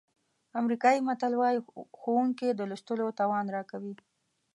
امریکایي 0.61 0.99
متل 1.07 1.33
وایي 1.37 1.59
ښوونکي 1.99 2.47
د 2.53 2.61
لوستلو 2.69 3.05
توان 3.19 3.45
راکوي. 3.55 3.93